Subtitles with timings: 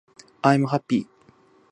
[0.43, 1.05] i'm happy